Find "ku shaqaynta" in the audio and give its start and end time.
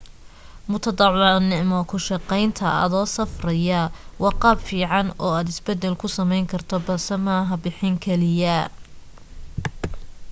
1.89-2.67